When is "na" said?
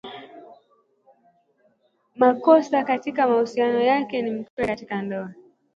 4.21-4.31